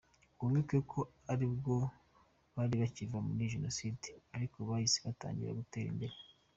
Wibuke 0.39 0.77
ko 0.91 0.99
aribwo 1.33 1.75
bari 2.55 2.75
bakiva 2.81 3.17
muri 3.27 3.51
Jenoside 3.53 4.09
ariko 4.35 4.57
bahise 4.69 4.97
batangira 5.07 5.59
gutera 5.61 5.87
imbere. 5.93 6.15